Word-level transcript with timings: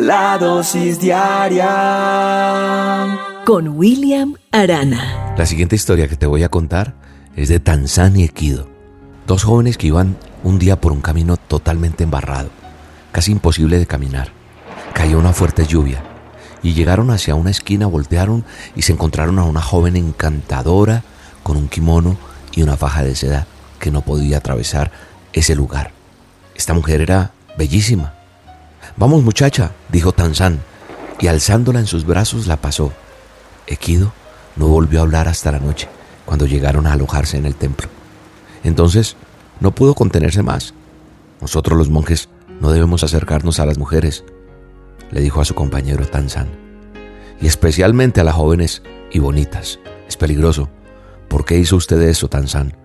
La 0.00 0.38
dosis 0.38 1.00
diaria 1.00 1.66
con 3.44 3.76
William 3.76 4.36
Arana. 4.52 5.34
La 5.36 5.44
siguiente 5.44 5.74
historia 5.74 6.06
que 6.06 6.14
te 6.14 6.26
voy 6.26 6.44
a 6.44 6.48
contar 6.48 6.94
es 7.34 7.48
de 7.48 7.58
Tanzán 7.58 8.16
y 8.16 8.22
Equido, 8.22 8.68
dos 9.26 9.42
jóvenes 9.42 9.76
que 9.76 9.88
iban 9.88 10.16
un 10.44 10.60
día 10.60 10.80
por 10.80 10.92
un 10.92 11.00
camino 11.00 11.36
totalmente 11.36 12.04
embarrado, 12.04 12.50
casi 13.10 13.32
imposible 13.32 13.80
de 13.80 13.86
caminar. 13.86 14.28
Cayó 14.94 15.18
una 15.18 15.32
fuerte 15.32 15.66
lluvia 15.66 16.00
y 16.62 16.74
llegaron 16.74 17.10
hacia 17.10 17.34
una 17.34 17.50
esquina, 17.50 17.88
voltearon 17.88 18.44
y 18.76 18.82
se 18.82 18.92
encontraron 18.92 19.40
a 19.40 19.44
una 19.44 19.62
joven 19.62 19.96
encantadora 19.96 21.02
con 21.42 21.56
un 21.56 21.66
kimono 21.66 22.16
y 22.52 22.62
una 22.62 22.76
faja 22.76 23.02
de 23.02 23.16
seda 23.16 23.48
que 23.80 23.90
no 23.90 24.02
podía 24.02 24.36
atravesar 24.36 24.92
ese 25.32 25.56
lugar. 25.56 25.90
Esta 26.54 26.72
mujer 26.72 27.00
era 27.00 27.32
bellísima. 27.56 28.14
Vamos 28.96 29.22
muchacha, 29.22 29.72
dijo 29.90 30.12
Tanzán, 30.12 30.60
y 31.20 31.26
alzándola 31.26 31.80
en 31.80 31.86
sus 31.86 32.04
brazos 32.06 32.46
la 32.46 32.56
pasó. 32.56 32.92
Equido 33.66 34.12
no 34.56 34.68
volvió 34.68 35.00
a 35.00 35.02
hablar 35.02 35.28
hasta 35.28 35.52
la 35.52 35.60
noche, 35.60 35.88
cuando 36.24 36.46
llegaron 36.46 36.86
a 36.86 36.92
alojarse 36.92 37.36
en 37.36 37.46
el 37.46 37.54
templo. 37.54 37.88
Entonces 38.64 39.16
no 39.60 39.74
pudo 39.74 39.94
contenerse 39.94 40.42
más. 40.42 40.74
Nosotros 41.40 41.78
los 41.78 41.90
monjes 41.90 42.28
no 42.60 42.70
debemos 42.70 43.04
acercarnos 43.04 43.60
a 43.60 43.66
las 43.66 43.78
mujeres, 43.78 44.24
le 45.10 45.20
dijo 45.20 45.40
a 45.40 45.44
su 45.44 45.54
compañero 45.54 46.06
Tanzán, 46.06 46.48
y 47.40 47.46
especialmente 47.46 48.20
a 48.20 48.24
las 48.24 48.34
jóvenes 48.34 48.82
y 49.12 49.20
bonitas. 49.20 49.78
Es 50.08 50.16
peligroso. 50.16 50.68
¿Por 51.28 51.44
qué 51.44 51.58
hizo 51.58 51.76
usted 51.76 52.00
eso, 52.02 52.28
Tanzán? 52.28 52.76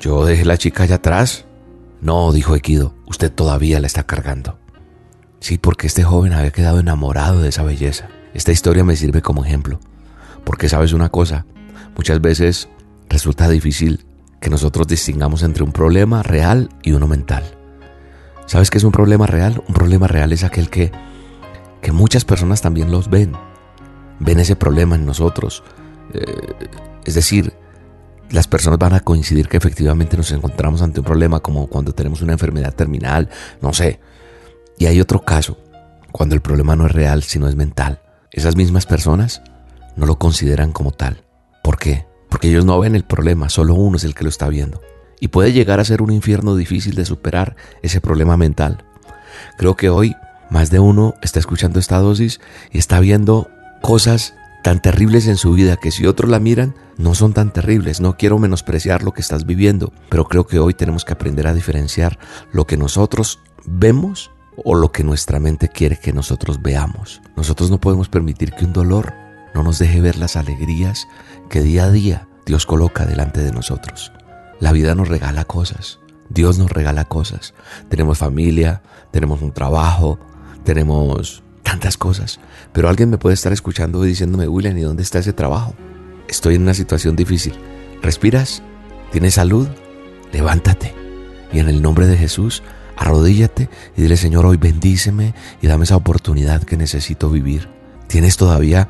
Yo 0.00 0.24
dejé 0.24 0.44
la 0.44 0.58
chica 0.58 0.84
allá 0.84 0.96
atrás. 0.96 1.44
No, 2.00 2.30
dijo 2.32 2.54
Equido, 2.54 2.94
usted 3.06 3.32
todavía 3.32 3.80
la 3.80 3.86
está 3.86 4.04
cargando. 4.04 4.58
Sí, 5.40 5.58
porque 5.58 5.86
este 5.86 6.04
joven 6.04 6.32
había 6.32 6.50
quedado 6.50 6.80
enamorado 6.80 7.40
de 7.42 7.48
esa 7.48 7.62
belleza. 7.62 8.08
Esta 8.34 8.52
historia 8.52 8.84
me 8.84 8.96
sirve 8.96 9.22
como 9.22 9.44
ejemplo, 9.44 9.80
porque 10.44 10.68
sabes 10.68 10.92
una 10.92 11.08
cosa, 11.08 11.46
muchas 11.96 12.20
veces 12.20 12.68
resulta 13.08 13.48
difícil 13.48 14.04
que 14.40 14.50
nosotros 14.50 14.86
distingamos 14.86 15.42
entre 15.42 15.64
un 15.64 15.72
problema 15.72 16.22
real 16.22 16.68
y 16.82 16.92
uno 16.92 17.06
mental. 17.06 17.44
¿Sabes 18.46 18.70
qué 18.70 18.78
es 18.78 18.84
un 18.84 18.92
problema 18.92 19.26
real? 19.26 19.62
Un 19.68 19.74
problema 19.74 20.06
real 20.06 20.32
es 20.32 20.44
aquel 20.44 20.70
que, 20.70 20.90
que 21.82 21.92
muchas 21.92 22.24
personas 22.24 22.62
también 22.62 22.90
los 22.90 23.10
ven. 23.10 23.32
Ven 24.20 24.40
ese 24.40 24.56
problema 24.56 24.96
en 24.96 25.04
nosotros. 25.04 25.62
Eh, 26.14 26.68
es 27.04 27.14
decir, 27.14 27.52
las 28.30 28.48
personas 28.48 28.78
van 28.78 28.94
a 28.94 29.00
coincidir 29.00 29.48
que 29.48 29.56
efectivamente 29.56 30.16
nos 30.16 30.30
encontramos 30.32 30.82
ante 30.82 31.00
un 31.00 31.06
problema 31.06 31.40
como 31.40 31.66
cuando 31.66 31.92
tenemos 31.92 32.22
una 32.22 32.32
enfermedad 32.32 32.74
terminal, 32.74 33.28
no 33.60 33.72
sé. 33.72 34.00
Y 34.78 34.86
hay 34.86 35.00
otro 35.00 35.24
caso, 35.24 35.58
cuando 36.12 36.34
el 36.34 36.40
problema 36.40 36.76
no 36.76 36.86
es 36.86 36.92
real, 36.92 37.22
sino 37.22 37.48
es 37.48 37.56
mental. 37.56 38.00
Esas 38.32 38.56
mismas 38.56 38.86
personas 38.86 39.42
no 39.96 40.06
lo 40.06 40.18
consideran 40.18 40.72
como 40.72 40.92
tal. 40.92 41.24
¿Por 41.62 41.78
qué? 41.78 42.06
Porque 42.28 42.48
ellos 42.48 42.64
no 42.64 42.78
ven 42.78 42.94
el 42.94 43.04
problema, 43.04 43.48
solo 43.48 43.74
uno 43.74 43.96
es 43.96 44.04
el 44.04 44.14
que 44.14 44.22
lo 44.22 44.30
está 44.30 44.48
viendo. 44.48 44.80
Y 45.20 45.28
puede 45.28 45.52
llegar 45.52 45.80
a 45.80 45.84
ser 45.84 46.00
un 46.00 46.12
infierno 46.12 46.54
difícil 46.54 46.94
de 46.94 47.04
superar 47.04 47.56
ese 47.82 48.00
problema 48.00 48.36
mental. 48.36 48.84
Creo 49.56 49.76
que 49.76 49.90
hoy 49.90 50.14
más 50.50 50.70
de 50.70 50.78
uno 50.78 51.14
está 51.22 51.40
escuchando 51.40 51.80
esta 51.80 51.98
dosis 51.98 52.40
y 52.70 52.78
está 52.78 53.00
viendo 53.00 53.50
cosas 53.82 54.34
tan 54.62 54.80
terribles 54.80 55.26
en 55.26 55.36
su 55.36 55.52
vida 55.52 55.76
que 55.76 55.90
si 55.90 56.06
otros 56.06 56.30
la 56.30 56.38
miran, 56.38 56.74
no 56.96 57.14
son 57.14 57.32
tan 57.32 57.52
terribles. 57.52 58.00
No 58.00 58.16
quiero 58.16 58.38
menospreciar 58.38 59.02
lo 59.02 59.12
que 59.12 59.22
estás 59.22 59.44
viviendo, 59.44 59.92
pero 60.08 60.24
creo 60.26 60.46
que 60.46 60.58
hoy 60.60 60.74
tenemos 60.74 61.04
que 61.04 61.12
aprender 61.12 61.48
a 61.48 61.54
diferenciar 61.54 62.18
lo 62.52 62.66
que 62.66 62.76
nosotros 62.76 63.40
vemos 63.64 64.30
o 64.64 64.74
lo 64.74 64.92
que 64.92 65.04
nuestra 65.04 65.40
mente 65.40 65.68
quiere 65.68 65.98
que 65.98 66.12
nosotros 66.12 66.60
veamos. 66.62 67.20
Nosotros 67.36 67.70
no 67.70 67.80
podemos 67.80 68.08
permitir 68.08 68.52
que 68.52 68.64
un 68.64 68.72
dolor 68.72 69.14
no 69.54 69.62
nos 69.62 69.78
deje 69.78 70.00
ver 70.00 70.16
las 70.16 70.36
alegrías 70.36 71.06
que 71.48 71.62
día 71.62 71.84
a 71.84 71.90
día 71.90 72.28
Dios 72.46 72.66
coloca 72.66 73.06
delante 73.06 73.42
de 73.42 73.52
nosotros. 73.52 74.12
La 74.60 74.72
vida 74.72 74.94
nos 74.94 75.08
regala 75.08 75.44
cosas, 75.44 76.00
Dios 76.30 76.58
nos 76.58 76.70
regala 76.70 77.04
cosas. 77.04 77.54
Tenemos 77.88 78.18
familia, 78.18 78.82
tenemos 79.10 79.42
un 79.42 79.52
trabajo, 79.52 80.18
tenemos 80.64 81.42
tantas 81.62 81.96
cosas. 81.96 82.40
Pero 82.72 82.88
alguien 82.88 83.10
me 83.10 83.18
puede 83.18 83.34
estar 83.34 83.52
escuchando 83.52 84.04
y 84.04 84.08
diciéndome, 84.08 84.48
William, 84.48 84.76
¿y 84.78 84.82
dónde 84.82 85.02
está 85.02 85.18
ese 85.18 85.32
trabajo? 85.32 85.74
Estoy 86.28 86.56
en 86.56 86.62
una 86.62 86.74
situación 86.74 87.16
difícil. 87.16 87.54
¿Respiras? 88.02 88.62
¿Tienes 89.12 89.34
salud? 89.34 89.68
Levántate. 90.32 90.94
Y 91.52 91.58
en 91.60 91.68
el 91.68 91.80
nombre 91.80 92.06
de 92.06 92.16
Jesús, 92.16 92.62
arrodíllate 92.98 93.68
y 93.96 94.02
dile, 94.02 94.16
Señor, 94.16 94.44
hoy 94.44 94.56
bendíceme 94.56 95.34
y 95.62 95.68
dame 95.68 95.84
esa 95.84 95.96
oportunidad 95.96 96.62
que 96.64 96.76
necesito 96.76 97.30
vivir. 97.30 97.68
Tienes 98.08 98.36
todavía 98.36 98.88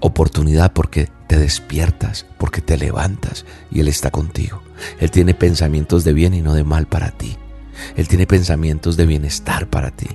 oportunidad 0.00 0.72
porque 0.72 1.08
te 1.28 1.38
despiertas, 1.38 2.26
porque 2.38 2.60
te 2.60 2.76
levantas 2.76 3.44
y 3.70 3.80
Él 3.80 3.88
está 3.88 4.10
contigo. 4.10 4.62
Él 5.00 5.10
tiene 5.10 5.32
pensamientos 5.32 6.04
de 6.04 6.12
bien 6.12 6.34
y 6.34 6.42
no 6.42 6.54
de 6.54 6.64
mal 6.64 6.86
para 6.86 7.10
ti. 7.12 7.36
Él 7.96 8.08
tiene 8.08 8.26
pensamientos 8.26 8.96
de 8.96 9.06
bienestar 9.06 9.68
para 9.68 9.90
ti. 9.90 10.08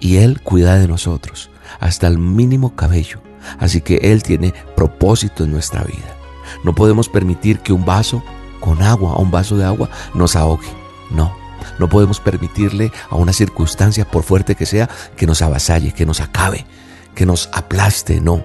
Y 0.00 0.16
Él 0.16 0.40
cuida 0.40 0.76
de 0.76 0.88
nosotros 0.88 1.50
hasta 1.80 2.06
el 2.06 2.18
mínimo 2.18 2.74
cabello. 2.74 3.20
Así 3.58 3.80
que 3.80 3.96
Él 3.96 4.22
tiene 4.22 4.54
propósito 4.74 5.44
en 5.44 5.52
nuestra 5.52 5.84
vida. 5.84 6.16
No 6.64 6.74
podemos 6.74 7.08
permitir 7.08 7.60
que 7.60 7.72
un 7.72 7.84
vaso 7.84 8.22
con 8.60 8.82
agua 8.82 9.16
un 9.18 9.30
vaso 9.30 9.56
de 9.56 9.64
agua 9.64 9.88
nos 10.14 10.34
ahogue. 10.34 10.66
No, 11.10 11.36
no 11.78 11.88
podemos 11.88 12.20
permitirle 12.20 12.92
a 13.10 13.16
una 13.16 13.32
circunstancia, 13.32 14.04
por 14.04 14.22
fuerte 14.22 14.54
que 14.54 14.66
sea, 14.66 14.88
que 15.16 15.26
nos 15.26 15.42
avasalle, 15.42 15.92
que 15.92 16.06
nos 16.06 16.20
acabe, 16.20 16.66
que 17.14 17.26
nos 17.26 17.48
aplaste. 17.52 18.20
No. 18.20 18.44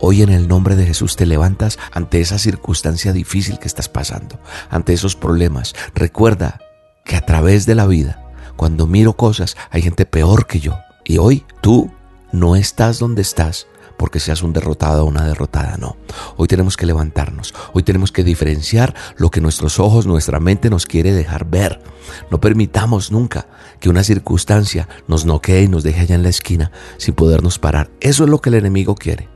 Hoy 0.00 0.22
en 0.22 0.30
el 0.30 0.48
nombre 0.48 0.74
de 0.74 0.86
Jesús 0.86 1.16
te 1.16 1.26
levantas 1.26 1.78
ante 1.92 2.20
esa 2.20 2.38
circunstancia 2.38 3.12
difícil 3.12 3.58
que 3.58 3.68
estás 3.68 3.88
pasando, 3.88 4.40
ante 4.68 4.92
esos 4.92 5.14
problemas. 5.14 5.74
Recuerda 5.94 6.58
que 7.04 7.16
a 7.16 7.24
través 7.24 7.66
de 7.66 7.74
la 7.74 7.86
vida, 7.86 8.22
cuando 8.56 8.86
miro 8.86 9.14
cosas, 9.14 9.56
hay 9.70 9.82
gente 9.82 10.06
peor 10.06 10.46
que 10.46 10.60
yo. 10.60 10.78
Y 11.04 11.18
hoy 11.18 11.44
tú 11.60 11.92
no 12.32 12.56
estás 12.56 12.98
donde 12.98 13.22
estás 13.22 13.66
porque 13.96 14.18
seas 14.18 14.42
un 14.42 14.52
derrotado 14.52 15.04
o 15.04 15.06
una 15.06 15.24
derrotada, 15.24 15.76
no. 15.76 15.96
Hoy 16.36 16.48
tenemos 16.48 16.76
que 16.76 16.86
levantarnos, 16.86 17.54
hoy 17.72 17.84
tenemos 17.84 18.10
que 18.10 18.24
diferenciar 18.24 18.94
lo 19.16 19.30
que 19.30 19.40
nuestros 19.40 19.78
ojos, 19.78 20.06
nuestra 20.06 20.40
mente 20.40 20.70
nos 20.70 20.86
quiere 20.86 21.12
dejar 21.12 21.44
ver. 21.48 21.80
No 22.28 22.40
permitamos 22.40 23.12
nunca 23.12 23.46
que 23.78 23.88
una 23.88 24.02
circunstancia 24.02 24.88
nos 25.06 25.24
noquee 25.24 25.62
y 25.62 25.68
nos 25.68 25.84
deje 25.84 26.00
allá 26.00 26.16
en 26.16 26.24
la 26.24 26.30
esquina 26.30 26.72
sin 26.96 27.14
podernos 27.14 27.60
parar. 27.60 27.90
Eso 28.00 28.24
es 28.24 28.30
lo 28.30 28.40
que 28.40 28.50
el 28.50 28.56
enemigo 28.56 28.96
quiere. 28.96 29.28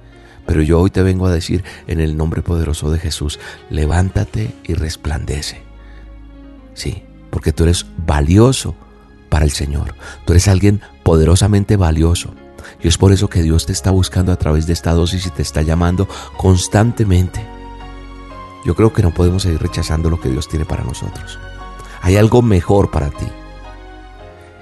Pero 0.47 0.63
yo 0.63 0.81
hoy 0.81 0.91
te 0.91 1.03
vengo 1.03 1.27
a 1.27 1.33
decir 1.33 1.65
en 1.87 2.01
el 2.01 2.17
nombre 2.17 2.43
poderoso 2.43 2.91
de 2.91 2.99
Jesús, 2.99 3.39
levántate 3.71 4.55
y 4.65 4.75
resplandece. 4.75 5.63
Sí, 6.75 7.05
porque 7.31 7.53
tú 7.53 7.65
eres 7.65 7.87
valioso 8.05 8.75
para 9.29 9.45
el 9.45 9.51
Señor. 9.51 9.95
Tú 10.25 10.33
eres 10.33 10.49
alguien 10.49 10.81
poderosamente 11.03 11.77
valioso. 11.77 12.35
Y 12.83 12.89
es 12.89 12.99
por 12.99 13.13
eso 13.13 13.29
que 13.29 13.43
Dios 13.43 13.67
te 13.67 13.73
está 13.73 13.91
buscando 13.91 14.33
a 14.33 14.37
través 14.37 14.67
de 14.67 14.73
esta 14.73 14.93
dosis 14.93 15.27
y 15.27 15.31
te 15.31 15.43
está 15.43 15.63
llamando 15.63 16.09
constantemente. 16.37 17.47
Yo 18.65 18.75
creo 18.75 18.93
que 18.93 19.03
no 19.03 19.13
podemos 19.13 19.43
seguir 19.43 19.61
rechazando 19.61 20.11
lo 20.11 20.21
que 20.21 20.29
Dios 20.29 20.49
tiene 20.49 20.65
para 20.65 20.83
nosotros. 20.83 21.39
Hay 22.03 22.17
algo 22.17 22.43
mejor 22.43 22.91
para 22.91 23.11
ti. 23.11 23.27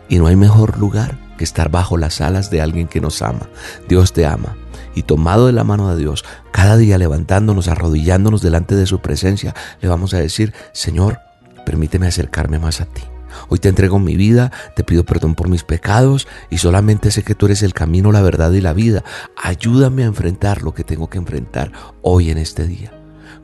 Y 0.09 0.19
no 0.19 0.26
hay 0.26 0.37
mejor 0.37 0.78
lugar 0.78 1.19
que 1.38 1.44
estar 1.44 1.70
bajo 1.70 1.97
las 1.97 2.20
alas 2.20 2.50
de 2.50 2.60
alguien 2.60 2.87
que 2.87 3.00
nos 3.00 3.22
ama. 3.22 3.48
Dios 3.88 4.12
te 4.12 4.26
ama. 4.26 4.56
Y 4.94 5.03
tomado 5.03 5.47
de 5.47 5.53
la 5.53 5.65
mano 5.65 5.88
de 5.88 5.97
Dios, 5.97 6.25
cada 6.53 6.76
día 6.76 6.98
levantándonos, 6.98 7.69
arrodillándonos 7.69 8.42
delante 8.42 8.76
de 8.76 8.86
su 8.86 9.00
presencia, 9.00 9.54
le 9.81 9.88
vamos 9.88 10.15
a 10.15 10.19
decir, 10.19 10.53
Señor, 10.72 11.21
permíteme 11.65 12.06
acercarme 12.06 12.59
más 12.59 12.81
a 12.81 12.84
ti. 12.84 13.03
Hoy 13.49 13.59
te 13.59 13.69
entrego 13.69 13.99
mi 13.99 14.17
vida, 14.17 14.53
te 14.77 14.84
pido 14.84 15.05
perdón 15.05 15.34
por 15.34 15.49
mis 15.49 15.65
pecados 15.65 16.28
y 16.50 16.59
solamente 16.59 17.11
sé 17.11 17.22
que 17.22 17.34
tú 17.34 17.47
eres 17.47 17.62
el 17.62 17.75
camino, 17.75 18.12
la 18.12 18.22
verdad 18.22 18.53
y 18.53 18.60
la 18.60 18.72
vida. 18.72 19.04
Ayúdame 19.36 20.03
a 20.03 20.07
enfrentar 20.07 20.63
lo 20.63 20.75
que 20.75 20.84
tengo 20.84 21.09
que 21.09 21.19
enfrentar 21.19 21.72
hoy 22.03 22.31
en 22.31 22.39
este 22.39 22.66
día. 22.66 22.92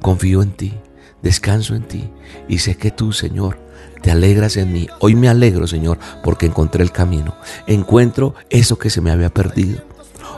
Confío 0.01 0.43
en 0.43 0.53
ti, 0.53 0.75
descanso 1.23 1.75
en 1.75 1.83
ti 1.83 2.11
y 2.49 2.59
sé 2.59 2.77
que 2.77 2.91
tú, 2.91 3.13
Señor, 3.13 3.59
te 4.03 4.11
alegras 4.11 4.57
en 4.57 4.73
mí. 4.73 4.89
Hoy 5.01 5.15
me 5.15 5.29
alegro, 5.29 5.67
Señor, 5.67 5.99
porque 6.23 6.47
encontré 6.47 6.83
el 6.83 6.93
camino. 6.93 7.37
Encuentro 7.67 8.35
eso 8.49 8.79
que 8.79 8.91
se 8.91 9.01
me 9.01 9.11
había 9.11 9.31
perdido. 9.31 9.83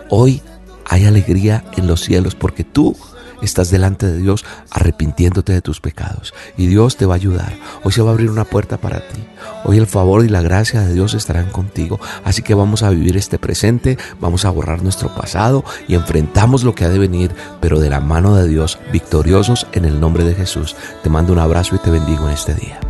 Hoy 0.08 0.43
hay 0.84 1.05
alegría 1.06 1.64
en 1.76 1.87
los 1.87 2.00
cielos 2.00 2.34
porque 2.34 2.64
tú 2.64 2.96
estás 3.42 3.70
delante 3.70 4.06
de 4.06 4.18
Dios 4.18 4.44
arrepintiéndote 4.70 5.52
de 5.52 5.62
tus 5.62 5.80
pecados 5.80 6.34
y 6.56 6.66
Dios 6.66 6.96
te 6.96 7.06
va 7.06 7.14
a 7.14 7.16
ayudar. 7.16 7.54
Hoy 7.82 7.92
se 7.92 8.02
va 8.02 8.10
a 8.10 8.12
abrir 8.12 8.30
una 8.30 8.44
puerta 8.44 8.78
para 8.78 9.00
ti. 9.00 9.24
Hoy 9.64 9.78
el 9.78 9.86
favor 9.86 10.24
y 10.24 10.28
la 10.28 10.42
gracia 10.42 10.80
de 10.82 10.94
Dios 10.94 11.14
estarán 11.14 11.50
contigo. 11.50 12.00
Así 12.24 12.42
que 12.42 12.54
vamos 12.54 12.82
a 12.82 12.90
vivir 12.90 13.16
este 13.16 13.38
presente, 13.38 13.98
vamos 14.20 14.44
a 14.44 14.50
borrar 14.50 14.82
nuestro 14.82 15.14
pasado 15.14 15.64
y 15.88 15.94
enfrentamos 15.94 16.64
lo 16.64 16.74
que 16.74 16.84
ha 16.84 16.88
de 16.88 16.98
venir, 16.98 17.32
pero 17.60 17.80
de 17.80 17.90
la 17.90 18.00
mano 18.00 18.34
de 18.34 18.48
Dios, 18.48 18.78
victoriosos 18.92 19.66
en 19.72 19.84
el 19.84 20.00
nombre 20.00 20.24
de 20.24 20.34
Jesús. 20.34 20.76
Te 21.02 21.10
mando 21.10 21.32
un 21.32 21.38
abrazo 21.38 21.76
y 21.76 21.78
te 21.78 21.90
bendigo 21.90 22.26
en 22.26 22.34
este 22.34 22.54
día. 22.54 22.80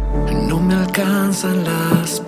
No 0.48 0.60
me 0.60 0.74
alcanzan 0.74 1.64
las 1.64 2.20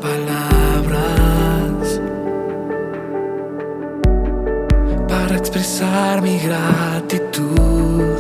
expresar 5.45 6.23
mi 6.23 6.39
gratitud. 6.39 8.19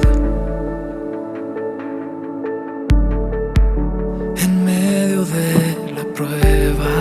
En 4.45 4.53
medio 4.65 5.25
de 5.25 5.53
la 5.97 6.05
prueba, 6.17 6.95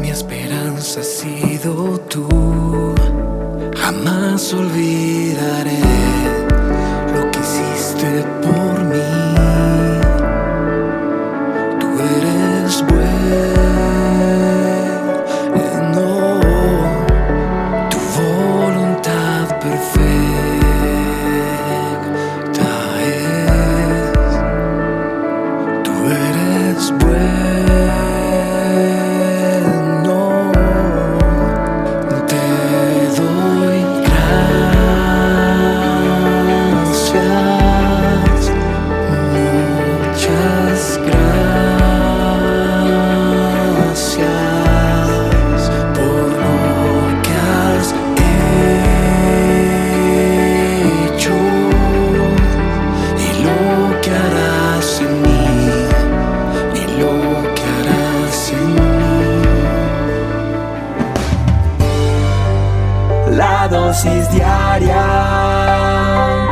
mi 0.00 0.10
esperanza 0.10 1.00
ha 1.00 1.08
sido 1.20 1.98
tú. 2.12 2.28
Jamás 3.82 4.54
olvidaré 4.54 5.85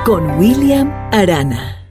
Con 0.06 0.38
William 0.38 0.90
Arana. 1.12 1.83